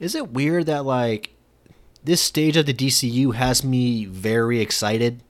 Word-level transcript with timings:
Is 0.00 0.14
it 0.14 0.30
weird 0.30 0.66
that 0.66 0.84
like 0.84 1.34
this 2.04 2.20
stage 2.20 2.56
of 2.56 2.66
the 2.66 2.74
DCU 2.74 3.34
has 3.34 3.64
me 3.64 4.04
very 4.04 4.60
excited? 4.60 5.22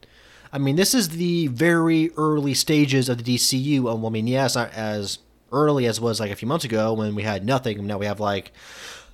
I 0.52 0.58
mean, 0.58 0.76
this 0.76 0.94
is 0.94 1.10
the 1.10 1.48
very 1.48 2.10
early 2.16 2.54
stages 2.54 3.08
of 3.08 3.22
the 3.22 3.36
DCU. 3.36 3.78
Um, 3.78 4.02
well, 4.02 4.06
I 4.06 4.10
mean, 4.10 4.30
not 4.30 4.72
as 4.74 5.18
early 5.52 5.86
as 5.86 6.00
was 6.00 6.20
like 6.20 6.30
a 6.30 6.36
few 6.36 6.48
months 6.48 6.64
ago 6.64 6.92
when 6.92 7.14
we 7.14 7.22
had 7.22 7.44
nothing. 7.44 7.86
Now 7.86 7.98
we 7.98 8.06
have 8.06 8.20
like 8.20 8.52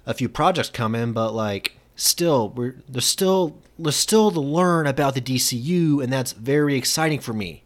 a 0.07 0.15
few 0.15 0.29
projects 0.29 0.71
coming, 0.71 1.13
but 1.13 1.33
like 1.33 1.77
still, 1.97 2.51
we're 2.51 2.77
there's 2.89 3.07
still 3.07 3.59
there's 3.79 3.97
still 3.97 4.31
to 4.31 4.41
learn 4.41 4.87
about 4.87 5.15
the 5.15 5.21
DCU, 5.21 6.03
and 6.03 6.13
that's 6.13 6.33
very 6.33 6.77
exciting 6.77 7.21
for 7.21 7.33
me 7.33 7.64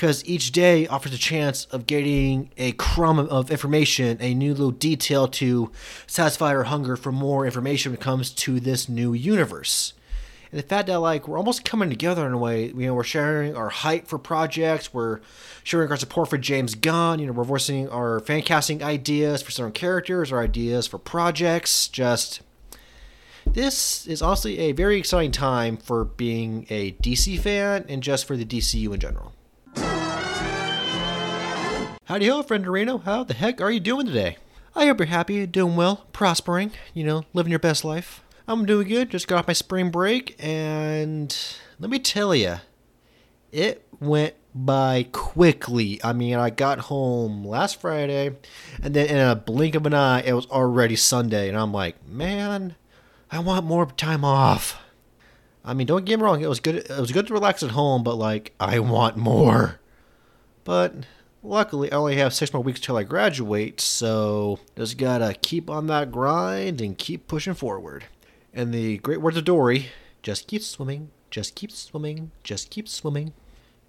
because 0.00 0.24
each 0.24 0.50
day 0.50 0.86
offers 0.86 1.12
a 1.12 1.18
chance 1.18 1.66
of 1.66 1.84
getting 1.84 2.50
a 2.56 2.72
crumb 2.72 3.18
of 3.18 3.50
information, 3.50 4.16
a 4.18 4.32
new 4.32 4.52
little 4.52 4.70
detail 4.70 5.28
to 5.28 5.70
satisfy 6.06 6.54
our 6.54 6.62
hunger 6.62 6.96
for 6.96 7.12
more 7.12 7.44
information 7.44 7.92
when 7.92 7.98
it 7.98 8.02
comes 8.02 8.30
to 8.30 8.60
this 8.60 8.88
new 8.88 9.12
universe. 9.12 9.92
And 10.50 10.58
the 10.58 10.66
fact 10.66 10.86
that 10.86 11.00
like 11.00 11.28
we're 11.28 11.36
almost 11.36 11.66
coming 11.66 11.90
together 11.90 12.26
in 12.26 12.32
a 12.32 12.38
way, 12.38 12.68
you 12.68 12.86
know, 12.86 12.94
we're 12.94 13.04
sharing 13.04 13.54
our 13.54 13.68
hype 13.68 14.06
for 14.06 14.18
projects, 14.18 14.94
we're 14.94 15.20
sharing 15.64 15.90
our 15.90 15.98
support 15.98 16.30
for 16.30 16.38
James 16.38 16.74
Gunn, 16.74 17.18
you 17.18 17.26
know, 17.26 17.34
we're 17.34 17.44
voicing 17.44 17.86
our 17.90 18.20
fan 18.20 18.40
casting 18.40 18.82
ideas 18.82 19.42
for 19.42 19.50
certain 19.50 19.72
characters 19.72 20.32
or 20.32 20.40
ideas 20.40 20.86
for 20.86 20.96
projects. 20.96 21.88
Just 21.88 22.40
this 23.44 24.06
is 24.06 24.22
honestly 24.22 24.60
a 24.60 24.72
very 24.72 24.98
exciting 24.98 25.30
time 25.30 25.76
for 25.76 26.06
being 26.06 26.66
a 26.70 26.92
DC 26.92 27.38
fan 27.38 27.84
and 27.86 28.02
just 28.02 28.24
for 28.24 28.34
the 28.34 28.46
DCU 28.46 28.94
in 28.94 28.98
general. 28.98 29.34
Howdy 32.10 32.26
ho, 32.26 32.42
friend 32.42 32.64
Dorino. 32.64 33.04
How 33.04 33.22
the 33.22 33.34
heck 33.34 33.60
are 33.60 33.70
you 33.70 33.78
doing 33.78 34.04
today? 34.04 34.36
I 34.74 34.86
hope 34.86 34.98
you're 34.98 35.06
happy, 35.06 35.46
doing 35.46 35.76
well, 35.76 36.08
prospering, 36.12 36.72
you 36.92 37.04
know, 37.04 37.24
living 37.34 37.50
your 37.50 37.60
best 37.60 37.84
life. 37.84 38.24
I'm 38.48 38.66
doing 38.66 38.88
good. 38.88 39.10
Just 39.10 39.28
got 39.28 39.38
off 39.38 39.46
my 39.46 39.52
spring 39.52 39.92
break, 39.92 40.34
and 40.40 41.32
let 41.78 41.88
me 41.88 42.00
tell 42.00 42.34
you, 42.34 42.56
it 43.52 43.86
went 44.00 44.34
by 44.52 45.06
quickly. 45.12 46.00
I 46.02 46.12
mean, 46.12 46.34
I 46.34 46.50
got 46.50 46.80
home 46.80 47.46
last 47.46 47.80
Friday, 47.80 48.34
and 48.82 48.92
then 48.92 49.06
in 49.06 49.16
a 49.16 49.36
blink 49.36 49.76
of 49.76 49.86
an 49.86 49.94
eye, 49.94 50.22
it 50.22 50.32
was 50.32 50.46
already 50.46 50.96
Sunday, 50.96 51.48
and 51.48 51.56
I'm 51.56 51.72
like, 51.72 52.04
man, 52.08 52.74
I 53.30 53.38
want 53.38 53.66
more 53.66 53.86
time 53.86 54.24
off. 54.24 54.82
I 55.64 55.74
mean, 55.74 55.86
don't 55.86 56.04
get 56.04 56.18
me 56.18 56.24
wrong, 56.24 56.40
it 56.40 56.48
was 56.48 56.58
good. 56.58 56.74
It 56.74 56.90
was 56.90 57.12
good 57.12 57.28
to 57.28 57.34
relax 57.34 57.62
at 57.62 57.70
home, 57.70 58.02
but 58.02 58.16
like, 58.16 58.52
I 58.58 58.80
want 58.80 59.16
more. 59.16 59.78
But 60.64 61.06
luckily, 61.42 61.90
I 61.90 61.96
only 61.96 62.16
have 62.16 62.34
six 62.34 62.52
more 62.52 62.62
weeks 62.62 62.80
till 62.80 62.96
I 62.96 63.02
graduate, 63.02 63.80
so 63.80 64.60
just 64.76 64.98
gotta 64.98 65.34
keep 65.34 65.70
on 65.70 65.86
that 65.86 66.10
grind 66.10 66.80
and 66.80 66.96
keep 66.96 67.26
pushing 67.26 67.54
forward. 67.54 68.04
And 68.52 68.72
the 68.74 68.98
great 68.98 69.20
words 69.20 69.36
of 69.36 69.44
Dory 69.44 69.86
just 70.22 70.46
keep 70.46 70.62
swimming, 70.62 71.10
just 71.30 71.54
keep 71.54 71.70
swimming, 71.70 72.30
just 72.44 72.70
keep 72.70 72.88
swimming. 72.88 73.32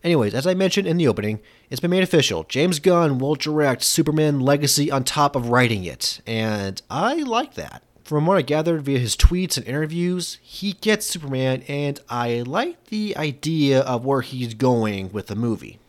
Anyways, 0.03 0.33
as 0.33 0.47
I 0.47 0.55
mentioned 0.55 0.87
in 0.87 0.97
the 0.97 1.07
opening, 1.07 1.39
it's 1.69 1.79
been 1.79 1.91
made 1.91 2.03
official. 2.03 2.43
James 2.45 2.79
Gunn 2.79 3.19
will 3.19 3.35
direct 3.35 3.83
Superman 3.83 4.39
Legacy 4.39 4.89
on 4.89 5.03
top 5.03 5.35
of 5.35 5.49
writing 5.49 5.83
it, 5.83 6.21
and 6.25 6.81
I 6.89 7.15
like 7.15 7.53
that. 7.55 7.83
From 8.03 8.25
what 8.25 8.37
I 8.37 8.41
gathered 8.41 8.81
via 8.81 8.97
his 8.97 9.15
tweets 9.15 9.57
and 9.57 9.65
interviews, 9.65 10.39
he 10.41 10.73
gets 10.73 11.05
Superman, 11.05 11.63
and 11.67 11.99
I 12.09 12.41
like 12.41 12.85
the 12.85 13.15
idea 13.15 13.81
of 13.81 14.03
where 14.03 14.21
he's 14.21 14.53
going 14.53 15.11
with 15.11 15.27
the 15.27 15.35
movie. 15.35 15.79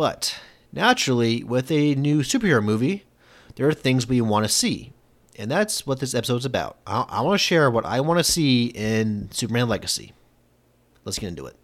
But 0.00 0.40
naturally, 0.72 1.44
with 1.44 1.70
a 1.70 1.94
new 1.94 2.20
superhero 2.20 2.64
movie, 2.64 3.04
there 3.56 3.68
are 3.68 3.74
things 3.74 4.08
we 4.08 4.22
want 4.22 4.46
to 4.46 4.48
see. 4.48 4.94
And 5.38 5.50
that's 5.50 5.86
what 5.86 6.00
this 6.00 6.14
episode's 6.14 6.46
about. 6.46 6.78
I, 6.86 7.04
I 7.06 7.20
want 7.20 7.38
to 7.38 7.44
share 7.44 7.70
what 7.70 7.84
I 7.84 8.00
want 8.00 8.18
to 8.18 8.24
see 8.24 8.68
in 8.68 9.30
Superman 9.30 9.68
Legacy. 9.68 10.14
Let's 11.04 11.18
get 11.18 11.26
into 11.26 11.44
it. 11.44 11.58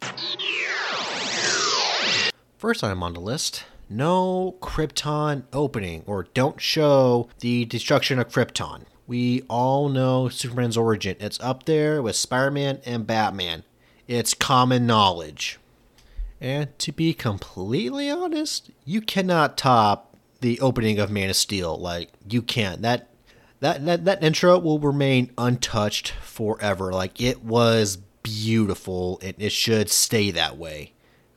First 2.59 2.83
item 2.83 3.01
on 3.01 3.15
the 3.15 3.19
list 3.19 3.65
no 3.89 4.55
Krypton 4.61 5.45
opening, 5.51 6.03
or 6.05 6.27
don't 6.35 6.61
show 6.61 7.29
the 7.39 7.65
destruction 7.65 8.19
of 8.19 8.29
Krypton. 8.29 8.83
We 9.07 9.41
all 9.49 9.89
know 9.89 10.29
Superman's 10.29 10.77
origin. 10.77 11.15
It's 11.19 11.39
up 11.39 11.63
there 11.63 12.03
with 12.03 12.15
Spider 12.15 12.51
Man 12.51 12.81
and 12.85 13.07
Batman. 13.07 13.63
It's 14.07 14.35
common 14.35 14.85
knowledge. 14.85 15.57
And 16.39 16.77
to 16.79 16.91
be 16.91 17.13
completely 17.13 18.09
honest, 18.09 18.69
you 18.85 19.01
cannot 19.01 19.57
top 19.57 20.15
the 20.41 20.59
opening 20.59 20.99
of 20.99 21.09
Man 21.09 21.29
of 21.29 21.35
Steel. 21.35 21.77
Like 21.77 22.09
you 22.29 22.41
can't. 22.41 22.81
That 22.81 23.09
that 23.59 23.85
that, 23.85 24.05
that 24.05 24.23
intro 24.23 24.57
will 24.59 24.79
remain 24.79 25.31
untouched 25.37 26.13
forever. 26.21 26.91
Like 26.93 27.19
it 27.19 27.43
was 27.43 27.97
beautiful 28.23 29.19
and 29.23 29.33
it 29.39 29.51
should 29.51 29.89
stay 29.89 30.31
that 30.31 30.57
way. 30.57 30.93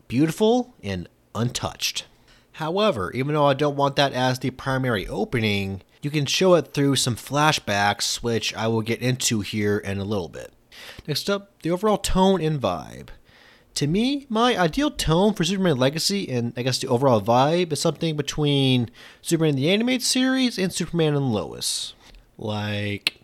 Beautiful 0.09 0.75
and 0.83 1.09
untouched. 1.35 2.07
However, 2.53 3.11
even 3.13 3.35
though 3.35 3.47
I 3.47 3.55
don't 3.55 3.77
want 3.77 3.97
that 3.97 4.13
as 4.13 4.39
the 4.39 4.51
primary 4.51 5.09
opening, 5.09 5.83
you 6.03 6.11
can 6.11 6.27
show 6.27 6.55
it 6.55 6.75
through 6.75 6.97
some 6.97 7.17
flashbacks, 7.17 8.17
which 8.17 8.55
I 8.55 8.67
will 8.69 8.83
get 8.83 9.01
into 9.01 9.41
here 9.41 9.79
in 9.79 9.99
a 9.99 10.05
little 10.05 10.29
bit. 10.29 10.53
Next 11.07 11.31
up, 11.31 11.63
the 11.63 11.71
overall 11.71 11.97
tone 11.97 12.43
and 12.43 12.61
vibe. 12.61 13.09
To 13.75 13.87
me, 13.87 14.27
my 14.29 14.59
ideal 14.59 14.91
tone 14.91 15.33
for 15.33 15.45
Superman 15.45 15.79
Legacy 15.79 16.29
and 16.29 16.53
I 16.57 16.63
guess 16.63 16.79
the 16.79 16.89
overall 16.89 17.23
vibe 17.23 17.73
is 17.73 17.81
something 17.81 18.17
between 18.17 18.91
Superman 19.23 19.57
the 19.57 19.71
Animated 19.71 20.03
Series 20.03 20.59
and 20.59 20.73
Superman 20.73 21.15
and 21.15 21.33
Lois. 21.33 21.95
Like, 22.37 23.21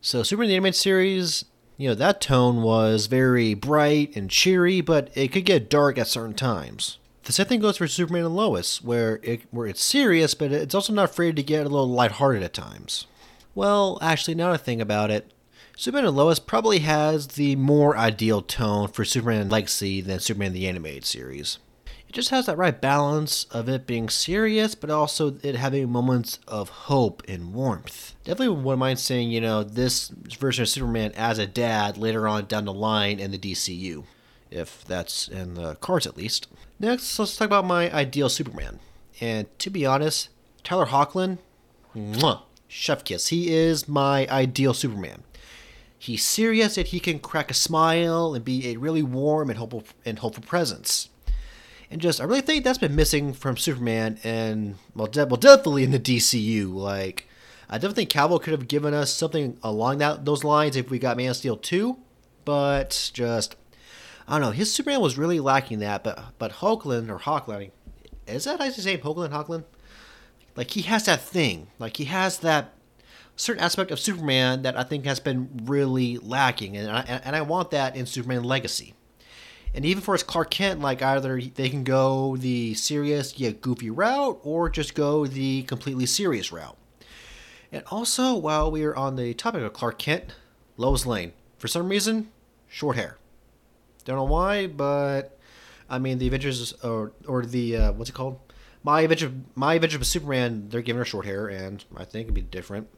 so 0.00 0.22
Superman 0.22 0.48
the 0.48 0.56
Animated 0.56 0.76
Series, 0.76 1.44
you 1.76 1.88
know, 1.88 1.94
that 1.94 2.20
tone 2.20 2.62
was 2.62 3.06
very 3.06 3.54
bright 3.54 4.16
and 4.16 4.28
cheery, 4.28 4.80
but 4.80 5.10
it 5.14 5.28
could 5.28 5.44
get 5.44 5.70
dark 5.70 5.96
at 5.96 6.08
certain 6.08 6.34
times. 6.34 6.98
The 7.24 7.32
same 7.32 7.46
thing 7.46 7.60
goes 7.60 7.76
for 7.76 7.86
Superman 7.86 8.24
and 8.24 8.36
Lois, 8.36 8.82
where 8.82 9.20
it 9.22 9.42
where 9.50 9.66
it's 9.66 9.82
serious, 9.82 10.34
but 10.34 10.50
it's 10.50 10.74
also 10.74 10.92
not 10.92 11.10
afraid 11.10 11.36
to 11.36 11.42
get 11.42 11.66
a 11.66 11.68
little 11.68 11.88
lighthearted 11.88 12.42
at 12.42 12.52
times. 12.52 13.06
Well, 13.54 13.98
actually, 14.00 14.34
now 14.34 14.52
I 14.52 14.56
think 14.56 14.80
about 14.80 15.10
it, 15.10 15.32
Superman 15.80 16.04
and 16.04 16.14
Lois 16.14 16.38
probably 16.38 16.80
has 16.80 17.26
the 17.26 17.56
more 17.56 17.96
ideal 17.96 18.42
tone 18.42 18.88
for 18.88 19.02
Superman 19.02 19.48
Legacy 19.48 20.02
than 20.02 20.20
Superman 20.20 20.52
the 20.52 20.68
Animated 20.68 21.06
Series. 21.06 21.58
It 22.06 22.12
just 22.12 22.28
has 22.28 22.44
that 22.44 22.58
right 22.58 22.78
balance 22.78 23.44
of 23.44 23.66
it 23.66 23.86
being 23.86 24.10
serious, 24.10 24.74
but 24.74 24.90
also 24.90 25.38
it 25.42 25.56
having 25.56 25.90
moments 25.90 26.38
of 26.46 26.68
hope 26.68 27.22
and 27.26 27.54
warmth. 27.54 28.14
Definitely 28.24 28.56
wouldn't 28.56 28.78
mind 28.78 28.98
seeing, 28.98 29.30
you 29.30 29.40
know, 29.40 29.62
this 29.62 30.08
version 30.10 30.64
of 30.64 30.68
Superman 30.68 31.12
as 31.16 31.38
a 31.38 31.46
dad 31.46 31.96
later 31.96 32.28
on 32.28 32.44
down 32.44 32.66
the 32.66 32.74
line 32.74 33.18
in 33.18 33.30
the 33.30 33.38
DCU, 33.38 34.04
if 34.50 34.84
that's 34.84 35.28
in 35.28 35.54
the 35.54 35.76
cards 35.76 36.06
at 36.06 36.14
least. 36.14 36.46
Next, 36.78 37.18
let's 37.18 37.38
talk 37.38 37.46
about 37.46 37.64
my 37.64 37.90
ideal 37.90 38.28
Superman. 38.28 38.80
And 39.18 39.46
to 39.60 39.70
be 39.70 39.86
honest, 39.86 40.28
Tyler 40.62 40.88
Hoechlin, 40.88 41.38
mwah, 41.96 42.42
chef 42.68 43.02
kiss. 43.02 43.28
He 43.28 43.54
is 43.54 43.88
my 43.88 44.28
ideal 44.28 44.74
Superman. 44.74 45.22
He's 46.02 46.24
serious, 46.24 46.78
yet 46.78 46.86
he 46.86 46.98
can 46.98 47.18
crack 47.18 47.50
a 47.50 47.54
smile 47.54 48.34
and 48.34 48.42
be 48.42 48.68
a 48.68 48.78
really 48.78 49.02
warm 49.02 49.50
and 49.50 49.58
hopeful 49.58 49.84
and 50.02 50.18
hopeful 50.18 50.42
presence. 50.42 51.10
And 51.90 52.00
just, 52.00 52.22
I 52.22 52.24
really 52.24 52.40
think 52.40 52.64
that's 52.64 52.78
been 52.78 52.96
missing 52.96 53.34
from 53.34 53.58
Superman, 53.58 54.18
and 54.24 54.76
well, 54.94 55.08
de- 55.08 55.26
well, 55.26 55.36
definitely 55.36 55.84
in 55.84 55.90
the 55.90 56.00
DCU. 56.00 56.72
Like, 56.72 57.28
I 57.68 57.74
definitely 57.74 58.06
think 58.06 58.12
Cavill 58.12 58.40
could 58.40 58.52
have 58.52 58.66
given 58.66 58.94
us 58.94 59.12
something 59.12 59.58
along 59.62 59.98
that 59.98 60.24
those 60.24 60.42
lines 60.42 60.74
if 60.74 60.90
we 60.90 60.98
got 60.98 61.18
Man 61.18 61.28
of 61.28 61.36
Steel 61.36 61.58
2, 61.58 61.98
but 62.46 63.10
just 63.12 63.56
I 64.26 64.38
don't 64.38 64.40
know. 64.40 64.52
His 64.52 64.72
Superman 64.72 65.02
was 65.02 65.18
really 65.18 65.38
lacking 65.38 65.80
that, 65.80 66.02
but 66.02 66.18
but 66.38 66.52
Hoechlin 66.52 67.10
or 67.10 67.18
Hawkline, 67.18 67.72
is 68.26 68.44
that 68.44 68.58
you 68.58 68.70
say 68.70 68.96
Hoechlin? 68.96 69.32
Hawkline? 69.32 69.64
Like 70.56 70.70
he 70.70 70.80
has 70.82 71.04
that 71.04 71.20
thing. 71.20 71.66
Like 71.78 71.98
he 71.98 72.06
has 72.06 72.38
that 72.38 72.72
certain 73.40 73.62
aspect 73.62 73.90
of 73.90 73.98
Superman 73.98 74.62
that 74.62 74.76
I 74.76 74.82
think 74.82 75.06
has 75.06 75.18
been 75.18 75.48
really 75.64 76.18
lacking, 76.18 76.76
and 76.76 76.90
I, 76.90 77.00
and 77.24 77.34
I 77.34 77.40
want 77.40 77.70
that 77.70 77.96
in 77.96 78.06
Superman 78.06 78.44
Legacy. 78.44 78.94
And 79.72 79.84
even 79.84 80.02
for 80.02 80.14
his 80.14 80.22
Clark 80.22 80.50
Kent, 80.50 80.80
like 80.80 81.00
either 81.00 81.40
they 81.40 81.68
can 81.68 81.84
go 81.84 82.36
the 82.36 82.74
serious 82.74 83.38
yet 83.38 83.60
goofy 83.60 83.88
route, 83.88 84.40
or 84.42 84.68
just 84.68 84.94
go 84.94 85.26
the 85.26 85.62
completely 85.62 86.06
serious 86.06 86.52
route. 86.52 86.76
And 87.72 87.84
also, 87.86 88.34
while 88.34 88.70
we 88.70 88.84
are 88.84 88.96
on 88.96 89.16
the 89.16 89.32
topic 89.32 89.62
of 89.62 89.72
Clark 89.72 89.98
Kent, 89.98 90.34
Lois 90.76 91.06
Lane, 91.06 91.32
for 91.56 91.68
some 91.68 91.88
reason, 91.88 92.30
short 92.68 92.96
hair. 92.96 93.16
Don't 94.04 94.16
know 94.16 94.24
why, 94.24 94.66
but 94.66 95.38
I 95.88 95.98
mean 95.98 96.18
the 96.18 96.26
Avengers 96.26 96.72
or 96.82 97.12
or 97.26 97.46
the 97.46 97.76
uh, 97.76 97.92
what's 97.92 98.10
it 98.10 98.14
called? 98.14 98.38
My 98.82 99.02
Adventure 99.02 99.32
My 99.54 99.74
Adventure 99.74 99.98
with 99.98 100.08
Superman. 100.08 100.68
They're 100.68 100.82
giving 100.82 100.98
her 100.98 101.04
short 101.04 101.26
hair, 101.26 101.46
and 101.46 101.84
I 101.96 102.04
think 102.04 102.24
it'd 102.24 102.34
be 102.34 102.42
different. 102.42 102.88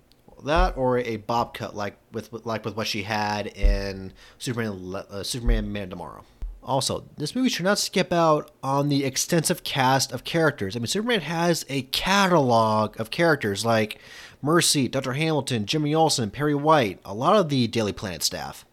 That 0.44 0.76
or 0.76 0.98
a 0.98 1.16
bob 1.16 1.54
cut 1.54 1.74
like 1.74 1.96
with 2.12 2.32
like 2.44 2.64
with 2.64 2.76
what 2.76 2.86
she 2.86 3.02
had 3.02 3.46
in 3.48 4.12
Superman 4.38 4.94
uh, 4.94 5.22
Superman 5.22 5.72
Man 5.72 5.90
Tomorrow. 5.90 6.24
Also, 6.64 7.04
this 7.16 7.34
movie 7.34 7.48
should 7.48 7.64
not 7.64 7.78
skip 7.78 8.12
out 8.12 8.52
on 8.62 8.88
the 8.88 9.04
extensive 9.04 9.64
cast 9.64 10.12
of 10.12 10.22
characters. 10.22 10.76
I 10.76 10.78
mean, 10.78 10.86
Superman 10.86 11.22
has 11.22 11.66
a 11.68 11.82
catalog 11.82 12.98
of 13.00 13.10
characters 13.10 13.64
like 13.64 13.98
Mercy, 14.40 14.86
Dr. 14.86 15.14
Hamilton, 15.14 15.66
Jimmy 15.66 15.92
Olsen, 15.92 16.30
Perry 16.30 16.54
White, 16.54 17.00
a 17.04 17.14
lot 17.14 17.34
of 17.34 17.48
the 17.48 17.66
Daily 17.66 17.92
Planet 17.92 18.22
staff. 18.22 18.64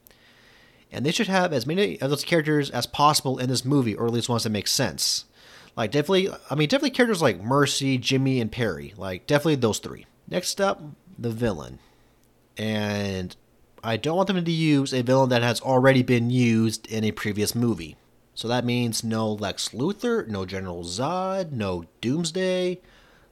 And 0.91 1.03
they 1.03 1.11
should 1.11 1.27
have 1.27 1.51
as 1.51 1.65
many 1.65 1.99
of 1.99 2.11
those 2.11 2.23
characters 2.23 2.69
as 2.69 2.85
possible 2.85 3.39
in 3.39 3.49
this 3.49 3.65
movie, 3.65 3.95
or 3.95 4.05
at 4.05 4.13
least 4.13 4.29
ones 4.29 4.43
that 4.43 4.49
make 4.51 4.67
sense. 4.67 5.25
Like, 5.75 5.91
definitely, 5.91 6.29
I 6.49 6.55
mean, 6.55 6.67
definitely 6.67 6.89
characters 6.91 7.21
like 7.21 7.41
Mercy, 7.41 7.97
Jimmy, 7.97 8.41
and 8.41 8.51
Perry. 8.51 8.93
Like, 8.97 9.25
definitely 9.27 9.55
those 9.55 9.79
three. 9.79 10.05
Next 10.27 10.59
up, 10.61 10.81
the 11.21 11.29
villain. 11.29 11.79
And 12.57 13.35
I 13.83 13.97
don't 13.97 14.17
want 14.17 14.27
them 14.27 14.43
to 14.43 14.51
use 14.51 14.93
a 14.93 15.01
villain 15.01 15.29
that 15.29 15.41
has 15.41 15.61
already 15.61 16.03
been 16.03 16.29
used 16.29 16.87
in 16.87 17.03
a 17.03 17.11
previous 17.11 17.55
movie. 17.55 17.95
So 18.33 18.47
that 18.47 18.65
means 18.65 19.03
no 19.03 19.31
Lex 19.31 19.69
Luthor, 19.69 20.27
no 20.27 20.45
General 20.45 20.83
Zod, 20.83 21.51
no 21.51 21.85
Doomsday. 22.01 22.79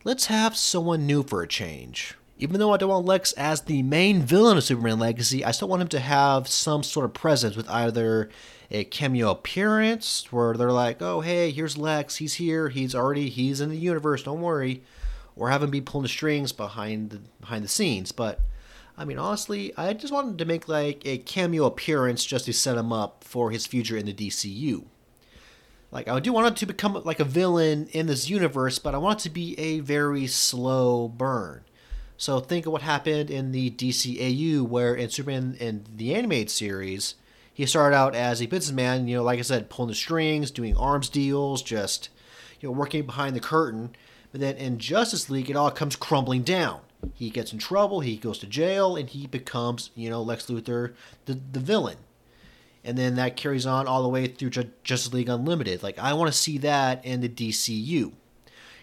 Let's 0.04 0.26
have 0.26 0.56
someone 0.56 1.06
new 1.06 1.24
for 1.24 1.42
a 1.42 1.48
change. 1.48 2.16
Even 2.38 2.60
though 2.60 2.74
I 2.74 2.78
don't 2.78 2.90
want 2.90 3.06
Lex 3.06 3.34
as 3.34 3.62
the 3.62 3.84
main 3.84 4.22
villain 4.22 4.58
of 4.58 4.64
Superman 4.64 5.00
Legacy, 5.00 5.44
I 5.44 5.52
still 5.52 5.70
want 5.70 5.82
him 5.82 5.88
to 5.90 6.00
have 6.00 6.48
some 6.48 6.84
sort 6.84 7.06
of 7.06 7.14
presence 7.14 7.56
with 7.56 7.70
either 7.70 8.30
a 8.70 8.84
cameo 8.84 9.32
appearance 9.32 10.32
where 10.32 10.54
they're 10.54 10.72
like, 10.72 11.02
"Oh, 11.02 11.22
hey, 11.22 11.52
here's 11.52 11.78
Lex. 11.78 12.18
He's 12.18 12.36
here. 12.36 12.70
He's 12.70 12.94
already 12.94 13.30
he's 13.30 13.60
in 13.60 13.70
the 13.70 13.78
universe. 13.78 14.24
Don't 14.24 14.42
worry," 14.42 14.84
or 15.38 15.50
have 15.50 15.64
him 15.64 15.70
be 15.70 15.82
pulling 15.82 16.04
the 16.04 16.10
strings 16.10 16.52
behind 16.52 17.12
the 17.12 17.22
behind 17.40 17.64
the 17.64 17.70
scenes. 17.70 18.12
But 18.12 18.42
I 18.98 19.06
mean, 19.06 19.18
honestly, 19.18 19.74
I 19.78 19.94
just 19.94 20.14
wanted 20.14 20.38
to 20.40 20.46
make 20.46 20.68
like 20.68 21.06
a 21.06 21.20
cameo 21.20 21.66
appearance 21.66 22.26
just 22.26 22.46
to 22.46 22.54
set 22.54 22.78
him 22.78 22.92
up 22.92 23.24
for 23.24 23.52
his 23.52 23.68
future 23.68 23.98
in 23.98 24.06
the 24.06 24.14
DCU. 24.14 24.86
Like, 25.92 26.08
I 26.08 26.20
do 26.20 26.34
want 26.34 26.48
it 26.48 26.56
to 26.58 26.66
become 26.66 27.02
like 27.06 27.20
a 27.20 27.26
villain 27.26 27.88
in 27.92 28.08
this 28.08 28.30
universe, 28.30 28.78
but 28.78 28.94
I 28.94 28.98
want 28.98 29.22
it 29.22 29.24
to 29.24 29.30
be 29.30 29.58
a 29.58 29.80
very 29.80 30.28
slow 30.28 31.08
burn. 31.08 31.62
So 32.18 32.40
think 32.40 32.66
of 32.66 32.74
what 32.74 32.82
happened 32.82 33.30
in 33.30 33.52
the 33.52 33.70
DCAU, 33.70 34.64
where 34.64 34.96
in 34.96 35.10
Superman 35.10 35.56
in 35.60 35.86
the 35.96 36.16
animated 36.16 36.50
series, 36.50 37.16
he 37.54 37.66
started 37.66 37.96
out 37.96 38.16
as 38.16 38.42
a 38.42 38.48
businessman, 38.48 39.08
you 39.08 39.18
know, 39.18 39.24
like 39.24 39.40
I 39.40 39.44
said, 39.44 39.70
pulling 39.70 39.90
the 39.90 39.96
strings, 39.96 40.52
doing 40.52 40.76
arms 40.76 41.10
deals, 41.10 41.62
just, 41.62 42.10
you 42.60 42.68
know, 42.68 42.74
working 42.74 43.06
behind 43.06 43.36
the 43.36 43.40
curtain. 43.40 43.96
But 44.38 44.42
then 44.42 44.58
in 44.58 44.78
Justice 44.78 45.32
League, 45.32 45.50
it 45.50 45.56
all 45.56 45.72
comes 45.72 45.96
crumbling 45.96 46.44
down. 46.44 46.82
He 47.16 47.32
gets 47.32 47.52
in 47.52 47.58
trouble, 47.58 48.02
he 48.02 48.18
goes 48.18 48.38
to 48.38 48.46
jail, 48.46 48.96
and 48.96 49.10
he 49.10 49.26
becomes, 49.26 49.90
you 49.96 50.12
know, 50.12 50.22
Lex 50.22 50.46
Luthor, 50.46 50.94
the, 51.26 51.40
the 51.52 51.60
villain 51.60 51.98
and 52.84 52.98
then 52.98 53.16
that 53.16 53.36
carries 53.36 53.66
on 53.66 53.88
all 53.88 54.04
the 54.04 54.08
way 54.08 54.28
through 54.28 54.52
Justice 54.52 55.12
League 55.12 55.28
Unlimited. 55.28 55.82
Like 55.82 55.98
I 55.98 56.14
want 56.14 56.32
to 56.32 56.38
see 56.38 56.60
that 56.60 57.04
in 57.04 57.20
the 57.22 57.28
DCU. 57.28 58.14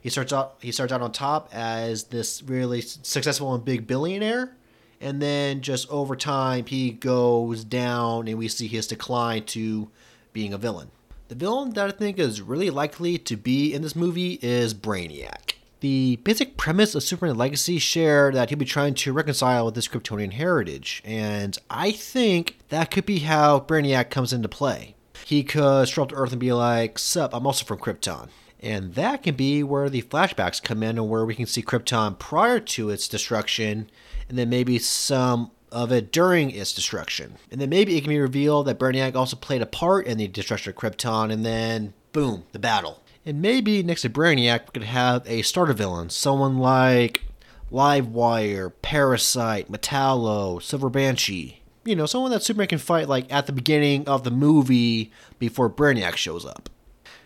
He 0.03 0.11
starts 0.11 0.33
out 0.33 0.56
he 0.61 0.73
starts 0.73 0.93
out 0.93 1.01
on 1.01 1.12
top 1.12 1.49
as 1.53 2.05
this 2.05 2.43
really 2.43 2.81
successful 2.81 3.55
and 3.55 3.65
big 3.65 3.87
billionaire, 3.87 4.56
and 5.01 5.23
then 5.23 5.61
just 5.62 5.89
over 5.89 6.17
time 6.17 6.67
he 6.67 6.91
goes 6.91 7.65
down, 7.65 8.27
and 8.27 8.37
we 8.37 8.49
see 8.49 8.67
his 8.67 8.89
decline 8.89 9.45
to 9.45 9.89
being 10.33 10.53
a 10.53 10.59
villain. 10.59 10.91
The 11.29 11.35
villain 11.35 11.71
that 11.71 11.87
I 11.87 11.91
think 11.91 12.19
is 12.19 12.43
really 12.43 12.69
likely 12.69 13.17
to 13.17 13.37
be 13.37 13.73
in 13.73 13.81
this 13.81 13.97
movie 13.97 14.38
is 14.43 14.75
Brainiac. 14.75 15.55
The 15.81 16.17
basic 16.17 16.59
premise 16.59 16.94
of 16.94 17.03
Superman 17.03 17.38
Legacy 17.38 17.79
share 17.79 18.31
that 18.32 18.50
he'll 18.50 18.59
be 18.59 18.67
trying 18.67 18.93
to 18.94 19.12
reconcile 19.12 19.65
with 19.65 19.75
his 19.75 19.88
Kryptonian 19.88 20.35
heritage, 20.35 21.03
and 21.03 21.56
I 21.71 21.93
think 21.93 22.59
that 22.69 22.91
could 22.91 23.06
be 23.06 23.21
how 23.21 23.61
Brainiac 23.61 24.11
comes 24.11 24.35
into 24.35 24.49
play. 24.49 24.97
He 25.25 25.43
could 25.43 25.88
stroll 25.88 26.05
up 26.05 26.11
to 26.11 26.15
Earth 26.17 26.32
and 26.32 26.41
be 26.41 26.53
like, 26.53 26.99
Sup, 26.99 27.35
I'm 27.35 27.47
also 27.47 27.65
from 27.65 27.79
Krypton. 27.79 28.29
And 28.61 28.94
that 28.94 29.23
can 29.23 29.35
be 29.35 29.62
where 29.62 29.88
the 29.88 30.03
flashbacks 30.03 30.62
come 30.62 30.82
in 30.82 30.99
and 30.99 31.09
where 31.09 31.25
we 31.25 31.35
can 31.35 31.47
see 31.47 31.62
Krypton 31.62 32.19
prior 32.19 32.61
to 32.61 32.91
its 32.91 33.09
destruction, 33.09 33.91
and 34.29 34.37
then 34.37 34.50
maybe 34.50 34.79
some 34.79 35.53
of 35.75 35.91
it 35.93 36.12
during 36.12 36.50
its 36.50 36.73
destruction. 36.73 37.35
And 37.50 37.61
then 37.61 37.69
maybe 37.69 37.97
it 37.97 38.03
can 38.03 38.11
be 38.11 38.21
revealed 38.21 38.67
that 38.67 38.79
Brainiac 38.79 39.15
also 39.15 39.37
played 39.37 39.61
a 39.61 39.67
part 39.67 40.06
in 40.06 40.17
the 40.17 40.29
destruction 40.29 40.71
of 40.71 40.76
Krypton, 40.76 41.32
and 41.32 41.44
then 41.44 41.93
boom, 42.12 42.44
the 42.53 42.59
battle. 42.59 43.03
And 43.26 43.43
maybe 43.43 43.82
next 43.82 44.03
to 44.03 44.11
Brainiac, 44.11 44.67
we 44.67 44.73
could 44.73 44.85
have 44.85 45.23
a 45.26 45.43
starter 45.43 45.73
villain, 45.73 46.11
someone 46.11 46.59
like 46.59 47.25
Livewire, 47.73 48.73
Parasite, 48.82 49.71
Metallo, 49.71 50.62
Silver 50.62 50.88
Banshee. 50.88 51.61
You 51.85 51.97
know, 51.97 52.06
someone 52.06 52.31
that 52.31 52.43
Superman 52.43 52.69
can 52.69 52.79
fight 52.79 53.09
like 53.09 53.31
at 53.32 53.47
the 53.47 53.53
beginning 53.53 54.06
of 54.06 54.25
the 54.25 54.31
movie 54.31 55.11
before 55.38 55.69
Brainiac 55.69 56.17
shows 56.17 56.47
up. 56.47 56.70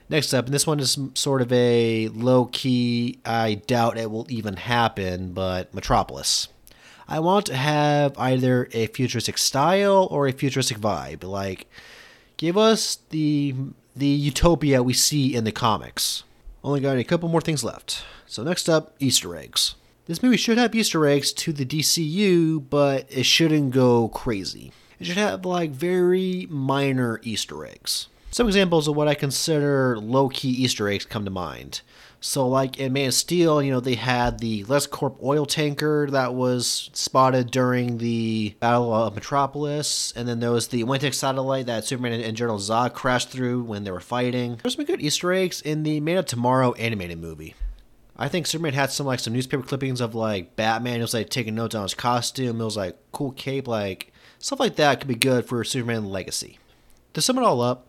Next 0.09 0.33
up, 0.33 0.47
and 0.47 0.55
this 0.55 0.67
one 0.67 0.81
is 0.81 0.99
sort 1.15 1.43
of 1.43 1.53
a 1.53 2.09
low 2.09 2.47
key, 2.47 3.19
I 3.27 3.55
doubt 3.67 3.99
it 3.99 4.11
will 4.11 4.27
even 4.31 4.57
happen, 4.57 5.35
but 5.35 5.75
Metropolis. 5.75 6.49
I 7.09 7.21
want 7.21 7.47
to 7.47 7.57
have 7.57 8.19
either 8.19 8.69
a 8.73 8.87
futuristic 8.89 9.39
style 9.39 10.09
or 10.11 10.29
a 10.29 10.33
futuristic 10.33 10.79
vibe. 10.79 11.25
Like, 11.25 11.67
give 12.37 12.59
us 12.59 12.99
the 13.11 13.55
the 13.97 14.07
utopia 14.07 14.83
we 14.83 14.93
see 14.93 15.35
in 15.35 15.45
the 15.45 15.53
comics. 15.53 16.23
Only 16.63 16.81
got 16.81 16.99
a 16.99 17.05
couple 17.05 17.29
more 17.29 17.41
things 17.41 17.65
left. 17.65 18.05
So, 18.27 18.45
next 18.45 18.69
up, 18.69 18.95
Easter 19.01 19.35
eggs. 19.35 19.75
This 20.07 20.23
movie 20.23 20.37
should 20.37 20.59
have 20.59 20.75
Easter 20.75 21.07
eggs 21.07 21.33
to 21.33 21.53
the 21.53 21.65
DCU, 21.67 22.65
but 22.69 23.07
it 23.11 23.25
shouldn't 23.25 23.73
go 23.73 24.09
crazy. 24.09 24.73
It 25.01 25.07
should 25.07 25.17
have 25.17 25.45
like 25.45 25.71
very 25.71 26.47
minor 26.51 27.21
Easter 27.23 27.65
eggs. 27.65 28.09
Some 28.31 28.47
examples 28.47 28.87
of 28.87 28.97
what 28.97 29.09
I 29.09 29.15
consider 29.15 29.99
low 29.99 30.29
key 30.29 30.51
Easter 30.51 30.89
eggs 30.89 31.07
come 31.07 31.25
to 31.25 31.31
mind. 31.31 31.81
So, 32.21 32.49
like 32.49 32.79
in 32.79 32.93
Man 32.93 33.09
of 33.09 33.15
Steel, 33.15 33.63
you 33.63 33.71
know, 33.71 33.79
they 33.79 33.95
had 33.95 34.41
the 34.41 34.65
LexCorp 34.65 35.23
oil 35.23 35.47
tanker 35.47 36.09
that 36.11 36.35
was 36.35 36.91
spotted 36.93 37.51
during 37.51 37.99
the 37.99 38.57
Battle 38.59 38.93
of 38.93 39.15
Metropolis, 39.15 40.13
and 40.17 40.27
then 40.27 40.41
there 40.41 40.51
was 40.51 40.69
the 40.69 40.83
WayneTech 40.83 41.15
satellite 41.15 41.67
that 41.67 41.85
Superman 41.85 42.21
and 42.21 42.37
General 42.37 42.59
Zod 42.59 42.93
crashed 42.93 43.31
through 43.31 43.63
when 43.63 43.85
they 43.85 43.93
were 43.93 44.01
fighting. 44.01 44.59
There's 44.63 44.75
some 44.75 44.85
good 44.85 45.01
Easter 45.01 45.33
eggs 45.33 45.61
in 45.61 45.85
the 45.85 46.01
Man 46.01 46.19
of 46.19 46.27
Tomorrow 46.27 46.73
animated 46.73 47.21
movie. 47.21 47.55
I 48.17 48.27
think 48.27 48.49
Superman 48.49 48.75
had 48.75 48.91
some 48.91 49.07
like 49.07 49.21
some 49.21 49.33
newspaper 49.33 49.63
clippings 49.63 50.01
of 50.01 50.17
like 50.17 50.57
Batman. 50.57 51.01
Was 51.01 51.15
like 51.15 51.31
taking 51.31 51.55
notes 51.55 51.77
on 51.77 51.83
his 51.83 51.95
costume. 51.95 52.61
It 52.61 52.65
was 52.65 52.77
like 52.77 52.99
cool 53.13 53.31
cape, 53.31 53.69
like 53.69 54.13
stuff 54.41 54.59
like 54.59 54.75
that 54.77 54.99
could 54.99 55.09
be 55.09 55.15
good 55.15 55.47
for 55.47 55.63
Superman 55.63 56.07
Legacy. 56.07 56.59
To 57.15 57.23
sum 57.23 57.39
it 57.39 57.45
all 57.45 57.61
up, 57.61 57.89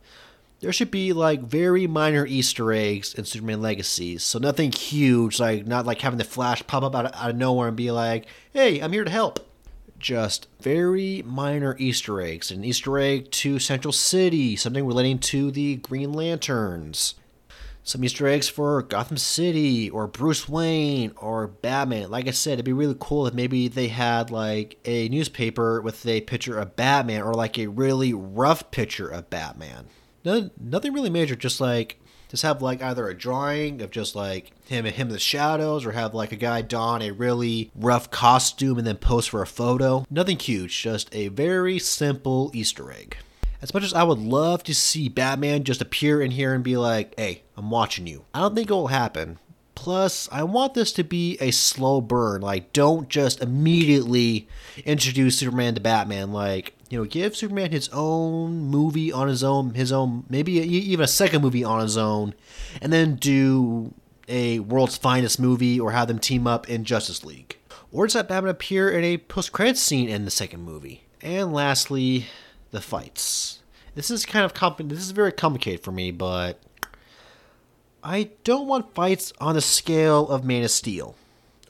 there 0.60 0.74
should 0.74 0.92
be 0.92 1.14
like 1.14 1.42
very 1.42 1.88
minor 1.88 2.26
Easter 2.26 2.72
eggs 2.72 3.14
in 3.14 3.26
Superman 3.26 3.62
Legacies. 3.62 4.24
So 4.24 4.40
nothing 4.40 4.72
huge, 4.72 5.40
like 5.40 5.66
not 5.66 5.86
like 5.86 6.02
having 6.02 6.18
the 6.18 6.26
Flash 6.26 6.66
pop 6.68 6.84
up 6.84 6.96
out 6.96 7.06
of, 7.06 7.14
out 7.14 7.30
of 7.30 7.36
nowhere 7.36 7.70
and 7.70 7.78
be 7.78 7.92
like, 7.92 8.26
"Hey, 8.52 8.80
I'm 8.80 8.92
here 8.92 9.06
to 9.06 9.12
help." 9.12 9.46
Just 9.98 10.48
very 10.62 11.22
minor 11.26 11.76
Easter 11.78 12.22
eggs. 12.22 12.52
An 12.52 12.64
Easter 12.64 12.98
egg 12.98 13.32
to 13.32 13.60
Central 13.60 13.92
City, 13.92 14.56
something 14.56 14.86
relating 14.86 15.20
to 15.20 15.52
the 15.52 15.76
Green 15.78 16.14
Lanterns. 16.14 17.16
Some 17.84 18.04
Easter 18.04 18.28
eggs 18.28 18.48
for 18.48 18.82
Gotham 18.84 19.18
City 19.18 19.90
or 19.90 20.08
Bruce 20.08 20.48
Wayne 20.48 21.12
or 21.18 21.48
Batman. 21.48 22.12
Like 22.12 22.28
I 22.28 22.32
said, 22.32 22.54
it'd 22.54 22.66
be 22.66 22.74
really 22.74 22.96
cool 23.00 23.26
if 23.26 23.34
maybe 23.34 23.68
they 23.68 23.88
had 23.88 24.30
like 24.30 24.78
a 24.86 25.10
newspaper 25.10 25.82
with 25.82 26.06
a 26.06 26.22
picture 26.22 26.60
of 26.60 26.76
Batman 26.76 27.24
or 27.24 27.34
like 27.34 27.58
a 27.58 27.68
really 27.68 28.14
rough 28.14 28.70
picture 28.72 29.08
of 29.08 29.30
Batman 29.30 29.88
no, 30.24 30.50
nothing 30.60 30.94
really 30.94 31.10
major. 31.10 31.36
Just 31.36 31.62
like 31.62 32.00
just 32.30 32.44
have 32.44 32.62
like 32.62 32.82
either 32.82 33.08
a 33.08 33.18
drawing 33.18 33.82
of 33.82 33.92
just 33.92 34.16
like 34.16 34.52
him 34.68 34.86
and 34.86 34.96
him 34.96 35.08
in 35.08 35.14
the 35.14 35.20
shadows, 35.20 35.86
or 35.86 35.92
have 35.94 36.14
like 36.14 36.32
a 36.32 36.38
guy 36.38 36.62
don 36.62 37.02
a 37.02 37.12
really 37.12 37.72
rough 37.76 38.12
costume 38.12 38.78
and 38.78 38.86
then 38.86 38.98
pose 38.98 39.28
for 39.28 39.42
a 39.42 39.48
photo. 39.48 40.06
Nothing 40.10 40.38
huge, 40.38 40.82
just 40.82 41.14
a 41.14 41.30
very 41.30 41.80
simple 41.80 42.52
Easter 42.54 42.92
egg. 42.92 43.18
As 43.62 43.74
much 43.74 43.84
as 43.84 43.94
I 43.94 44.04
would 44.04 44.20
love 44.20 44.64
to 44.64 44.76
see 44.76 45.10
Batman 45.10 45.64
just 45.64 45.82
appear 45.82 46.22
in 46.22 46.32
here 46.32 46.54
and 46.54 46.64
be 46.64 46.78
like, 46.78 47.14
"Hey, 47.18 47.42
I'm 47.58 47.70
watching 47.70 48.08
you," 48.08 48.26
I 48.34 48.40
don't 48.40 48.56
think 48.56 48.70
it 48.70 48.74
will 48.74 48.88
happen. 48.88 49.38
Plus, 49.80 50.28
I 50.30 50.44
want 50.44 50.74
this 50.74 50.92
to 50.92 51.06
be 51.06 51.38
a 51.40 51.52
slow 51.52 52.02
burn. 52.02 52.42
Like, 52.42 52.74
don't 52.74 53.08
just 53.08 53.42
immediately 53.42 54.46
introduce 54.84 55.38
Superman 55.38 55.74
to 55.76 55.80
Batman. 55.80 56.34
Like, 56.34 56.74
you 56.90 57.00
know, 57.00 57.06
give 57.06 57.38
Superman 57.38 57.72
his 57.72 57.88
own 57.94 58.64
movie 58.64 59.14
on 59.14 59.30
his 59.30 59.42
own, 59.42 59.76
his 59.76 59.94
own, 59.94 60.26
maybe 60.28 60.52
even 60.52 61.06
a 61.06 61.08
second 61.08 61.42
movie 61.42 61.64
on 61.64 61.80
his 61.80 61.96
own, 61.96 62.34
and 62.82 62.92
then 62.92 63.16
do 63.16 63.94
a 64.28 64.60
world's 64.60 64.98
finest 64.98 65.40
movie 65.40 65.80
or 65.80 65.94
have 65.94 66.10
them 66.10 66.20
team 66.20 66.46
up 66.46 66.68
in 66.68 66.84
Justice 66.84 67.24
League. 67.24 67.56
Or 67.90 68.06
just 68.06 68.18
have 68.18 68.28
Batman 68.28 68.52
appear 68.52 68.90
in 68.90 69.06
a 69.06 69.18
post 69.18 69.54
credits 69.54 69.80
scene 69.80 70.10
in 70.10 70.26
the 70.26 70.32
second 70.32 70.62
movie. 70.62 71.04
And 71.22 71.54
lastly, 71.54 72.26
the 72.72 72.82
fights. 72.82 73.60
This 73.96 74.12
is 74.12 74.26
kind 74.26 74.44
of 74.44 74.54
compl- 74.54 74.90
this 74.90 75.00
is 75.00 75.12
very 75.12 75.32
complicated 75.32 75.86
for 75.86 75.94
me, 75.94 76.12
but 76.12 76.60
I 78.04 78.30
don't 78.44 78.68
want 78.68 78.96
fights 78.96 79.34
on 79.42 79.56
the 79.56 79.62
scale 79.62 80.30
of 80.30 80.46
Man 80.46 80.64
of 80.64 80.72
Steel, 80.72 81.16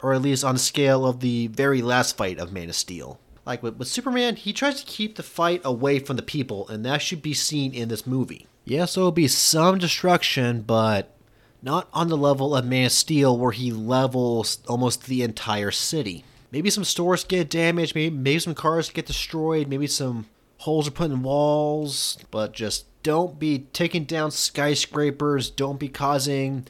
or 0.02 0.14
at 0.14 0.22
least 0.22 0.44
on 0.44 0.56
the 0.56 0.60
scale 0.60 1.06
of 1.06 1.22
the 1.22 1.48
very 1.48 1.82
last 1.82 2.18
fight 2.18 2.38
of 2.38 2.54
Man 2.54 2.70
of 2.70 2.76
Steel. 2.76 3.20
Like 3.46 3.64
with, 3.64 3.78
with 3.78 3.88
Superman, 3.88 4.36
he 4.36 4.54
tries 4.54 4.80
to 4.80 4.86
keep 4.86 5.16
the 5.16 5.24
fight 5.24 5.62
away 5.66 5.98
from 5.98 6.18
the 6.18 6.22
people, 6.22 6.68
and 6.68 6.86
that 6.86 7.02
should 7.02 7.24
be 7.24 7.34
seen 7.34 7.74
in 7.74 7.90
this 7.90 8.06
movie. 8.06 8.46
Yes, 8.64 8.94
there 8.94 9.04
will 9.04 9.12
be 9.12 9.28
some 9.28 9.80
destruction, 9.80 10.62
but 10.62 11.16
not 11.64 11.88
on 11.94 12.10
the 12.10 12.18
level 12.18 12.56
of 12.56 12.66
Man 12.66 12.86
of 12.86 12.92
Steel, 12.92 13.36
where 13.38 13.52
he 13.52 13.72
levels 13.72 14.60
almost 14.68 15.06
the 15.06 15.24
entire 15.24 15.72
city. 15.72 16.24
maybe 16.52 16.70
some 16.70 16.84
stores 16.84 17.24
get 17.24 17.50
damaged, 17.50 17.96
maybe 17.96 18.16
maybe 18.16 18.40
some 18.40 18.56
cars 18.56 18.90
get 18.90 19.06
destroyed, 19.06 19.68
maybe 19.68 19.88
some 19.88 20.26
holes 20.60 20.88
are 20.88 20.92
put 20.92 21.12
in 21.12 21.24
walls, 21.24 22.18
but 22.32 22.54
just 22.54 22.86
don't 23.02 23.40
be 23.40 23.60
taking 23.74 24.04
down 24.04 24.30
skyscrapers, 24.30 25.50
don't 25.50 25.80
be 25.80 25.88
causing 25.88 26.66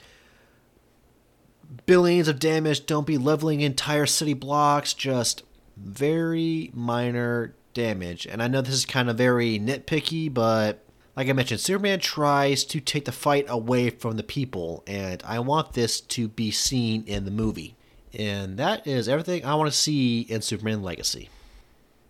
billions 1.86 2.28
of 2.28 2.40
damage, 2.40 2.86
don't 2.86 3.08
be 3.08 3.18
leveling 3.18 3.62
entire 3.62 4.06
city 4.06 4.34
blocks, 4.34 4.94
just 4.94 5.44
very 5.76 6.70
minor 6.74 7.56
damage. 7.74 8.28
And 8.28 8.44
I 8.44 8.48
know 8.48 8.62
this 8.62 8.76
is 8.76 8.86
kind 8.86 9.10
of 9.10 9.18
very 9.18 9.60
nitpicky, 9.60 10.32
but 10.32 10.84
like 11.16 11.28
I 11.28 11.34
mentioned, 11.34 11.60
Superman 11.60 12.00
tries 12.00 12.64
to 12.66 12.80
take 12.80 13.06
the 13.06 13.12
fight 13.12 13.46
away 13.50 13.90
from 13.90 14.18
the 14.18 14.24
people, 14.24 14.84
and 14.86 15.22
I 15.26 15.40
want 15.40 15.74
this 15.74 16.00
to 16.00 16.28
be 16.28 16.52
seen 16.52 17.04
in 17.08 17.26
the 17.26 17.32
movie. 17.32 17.76
And 18.14 18.58
that 18.58 18.86
is 18.86 19.10
everything 19.10 19.46
I 19.46 19.56
want 19.56 19.72
to 19.72 19.78
see 19.78 20.22
in 20.22 20.42
Superman 20.42 20.84
Legacy. 20.84 21.30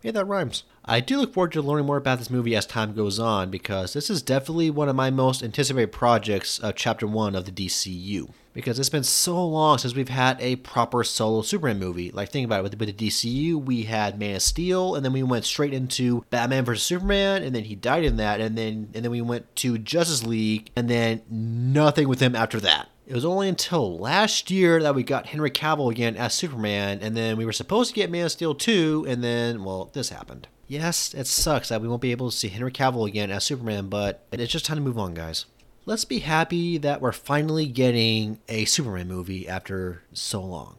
Hey, 0.02 0.12
that 0.12 0.24
rhymes. 0.24 0.62
I 0.82 1.00
do 1.00 1.18
look 1.18 1.34
forward 1.34 1.52
to 1.52 1.60
learning 1.60 1.84
more 1.84 1.98
about 1.98 2.18
this 2.18 2.30
movie 2.30 2.56
as 2.56 2.64
time 2.64 2.94
goes 2.94 3.18
on 3.18 3.50
because 3.50 3.92
this 3.92 4.08
is 4.08 4.22
definitely 4.22 4.70
one 4.70 4.88
of 4.88 4.96
my 4.96 5.10
most 5.10 5.42
anticipated 5.42 5.92
projects 5.92 6.58
of 6.58 6.74
Chapter 6.74 7.06
1 7.06 7.34
of 7.34 7.44
the 7.44 7.52
DCU. 7.52 8.30
Because 8.54 8.78
it's 8.78 8.88
been 8.88 9.04
so 9.04 9.46
long 9.46 9.76
since 9.76 9.94
we've 9.94 10.08
had 10.08 10.40
a 10.40 10.56
proper 10.56 11.04
solo 11.04 11.42
Superman 11.42 11.78
movie. 11.78 12.10
Like, 12.12 12.30
think 12.30 12.46
about 12.46 12.60
it, 12.60 12.62
with, 12.62 12.78
with 12.80 12.96
the 12.96 13.08
DCU, 13.08 13.62
we 13.62 13.82
had 13.82 14.18
Man 14.18 14.36
of 14.36 14.42
Steel, 14.42 14.94
and 14.94 15.04
then 15.04 15.12
we 15.12 15.22
went 15.22 15.44
straight 15.44 15.74
into 15.74 16.24
Batman 16.30 16.64
vs. 16.64 16.82
Superman, 16.82 17.42
and 17.42 17.54
then 17.54 17.64
he 17.64 17.76
died 17.76 18.02
in 18.02 18.16
that, 18.16 18.40
and 18.40 18.56
then 18.56 18.88
and 18.94 19.04
then 19.04 19.10
we 19.12 19.20
went 19.20 19.54
to 19.56 19.76
Justice 19.76 20.24
League, 20.24 20.70
and 20.74 20.88
then 20.88 21.22
nothing 21.28 22.08
with 22.08 22.20
him 22.20 22.34
after 22.34 22.58
that. 22.60 22.88
It 23.10 23.14
was 23.14 23.24
only 23.24 23.48
until 23.48 23.98
last 23.98 24.52
year 24.52 24.80
that 24.80 24.94
we 24.94 25.02
got 25.02 25.26
Henry 25.26 25.50
Cavill 25.50 25.90
again 25.90 26.16
as 26.16 26.32
Superman, 26.32 27.00
and 27.02 27.16
then 27.16 27.36
we 27.36 27.44
were 27.44 27.50
supposed 27.52 27.90
to 27.90 27.94
get 27.96 28.08
Man 28.08 28.26
of 28.26 28.30
Steel 28.30 28.54
2, 28.54 29.04
and 29.08 29.24
then, 29.24 29.64
well, 29.64 29.90
this 29.92 30.10
happened. 30.10 30.46
Yes, 30.68 31.12
it 31.12 31.26
sucks 31.26 31.70
that 31.70 31.82
we 31.82 31.88
won't 31.88 32.02
be 32.02 32.12
able 32.12 32.30
to 32.30 32.36
see 32.36 32.46
Henry 32.46 32.70
Cavill 32.70 33.08
again 33.08 33.32
as 33.32 33.42
Superman, 33.42 33.88
but 33.88 34.24
it's 34.30 34.52
just 34.52 34.64
time 34.64 34.76
to 34.76 34.80
move 34.80 34.96
on, 34.96 35.14
guys. 35.14 35.46
Let's 35.86 36.04
be 36.04 36.20
happy 36.20 36.78
that 36.78 37.00
we're 37.00 37.10
finally 37.10 37.66
getting 37.66 38.38
a 38.48 38.64
Superman 38.64 39.08
movie 39.08 39.48
after 39.48 40.04
so 40.12 40.40
long. 40.40 40.76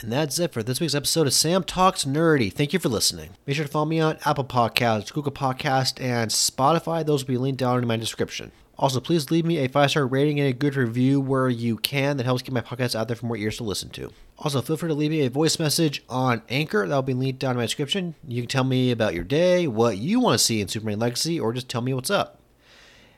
And 0.00 0.12
that's 0.12 0.38
it 0.38 0.52
for 0.52 0.62
this 0.62 0.78
week's 0.78 0.94
episode 0.94 1.26
of 1.26 1.32
Sam 1.32 1.64
Talks 1.64 2.04
Nerdy. 2.04 2.52
Thank 2.52 2.72
you 2.72 2.78
for 2.78 2.88
listening. 2.88 3.30
Make 3.44 3.56
sure 3.56 3.64
to 3.64 3.70
follow 3.72 3.86
me 3.86 3.98
on 3.98 4.18
Apple 4.24 4.44
Podcasts, 4.44 5.12
Google 5.12 5.32
Podcast, 5.32 6.00
and 6.00 6.30
Spotify. 6.30 7.04
Those 7.04 7.24
will 7.24 7.34
be 7.34 7.38
linked 7.38 7.58
down 7.58 7.80
in 7.82 7.88
my 7.88 7.96
description. 7.96 8.52
Also, 8.78 9.00
please 9.00 9.30
leave 9.30 9.44
me 9.44 9.58
a 9.58 9.68
five 9.68 9.90
star 9.90 10.06
rating 10.06 10.38
and 10.38 10.48
a 10.48 10.52
good 10.52 10.76
review 10.76 11.20
where 11.20 11.48
you 11.48 11.76
can. 11.76 12.16
That 12.16 12.26
helps 12.26 12.42
get 12.42 12.54
my 12.54 12.60
podcast 12.60 12.94
out 12.94 13.08
there 13.08 13.16
for 13.16 13.26
more 13.26 13.36
ears 13.36 13.56
to 13.56 13.64
listen 13.64 13.88
to. 13.90 14.12
Also, 14.38 14.62
feel 14.62 14.76
free 14.76 14.88
to 14.88 14.94
leave 14.94 15.10
me 15.10 15.22
a 15.22 15.30
voice 15.30 15.58
message 15.58 16.04
on 16.08 16.42
Anchor. 16.48 16.86
That'll 16.86 17.02
be 17.02 17.12
linked 17.12 17.40
down 17.40 17.52
in 17.52 17.56
my 17.56 17.64
description. 17.64 18.14
You 18.26 18.42
can 18.42 18.48
tell 18.48 18.62
me 18.62 18.92
about 18.92 19.14
your 19.14 19.24
day, 19.24 19.66
what 19.66 19.98
you 19.98 20.20
want 20.20 20.38
to 20.38 20.44
see 20.44 20.60
in 20.60 20.68
Superman 20.68 21.00
Legacy, 21.00 21.40
or 21.40 21.52
just 21.52 21.68
tell 21.68 21.80
me 21.80 21.92
what's 21.92 22.10
up. 22.10 22.40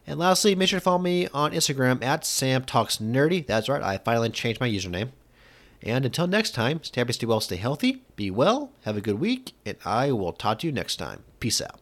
And 0.07 0.19
lastly, 0.19 0.55
make 0.55 0.71
sure 0.71 0.81
to 0.81 0.85
follow 0.85 0.99
me 0.99 1.29
on 1.29 1.53
Instagram 1.53 2.03
at 2.03 2.25
Sam 2.25 2.65
Talks 2.65 2.97
Nerdy. 2.97 3.47
That's 3.47 3.69
right, 3.69 3.83
I 3.83 3.99
finally 3.99 4.31
changed 4.31 4.61
my 4.61 4.69
username. 4.69 5.11
And 5.83 6.07
until 6.07 6.27
next 6.27 6.53
time, 6.53 6.83
stay 6.83 7.03
happy, 7.03 7.13
stay 7.13 7.27
well, 7.27 7.41
stay 7.41 7.57
healthy, 7.57 8.03
be 8.17 8.31
well, 8.31 8.73
have 8.85 8.97
a 8.97 9.03
good 9.03 9.21
week, 9.21 9.53
and 9.67 9.77
I 9.85 10.11
will 10.13 10.33
talk 10.33 10.61
to 10.61 10.67
you 10.67 10.73
next 10.73 10.97
time. 10.97 11.23
Peace 11.39 11.61
out. 11.61 11.81